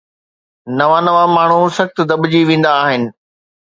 [0.77, 3.03] نوان نوان ماڻهو سخت دٻجي ويندا آهن